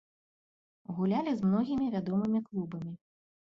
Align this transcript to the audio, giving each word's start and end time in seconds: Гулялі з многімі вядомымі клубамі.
Гулялі 0.99 1.31
з 1.35 1.41
многімі 1.51 1.85
вядомымі 1.99 2.43
клубамі. 2.49 2.93